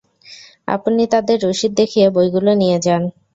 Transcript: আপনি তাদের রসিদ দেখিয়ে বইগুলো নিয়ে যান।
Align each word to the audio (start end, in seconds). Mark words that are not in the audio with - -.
আপনি 0.67 1.03
তাদের 1.13 1.37
রসিদ 1.45 1.71
দেখিয়ে 1.81 2.07
বইগুলো 2.15 2.51
নিয়ে 2.61 2.77
যান। 2.85 3.01